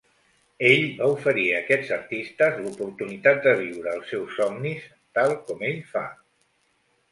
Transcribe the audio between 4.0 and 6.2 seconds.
seus somnis tal com ell fa.